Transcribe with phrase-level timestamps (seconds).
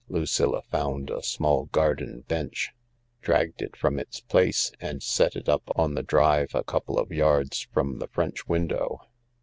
[0.09, 2.71] Lucilla found a small garden bench,
[3.21, 7.11] dragged it from its place, and set it up on the drive a couple of
[7.11, 9.03] yards from the French window.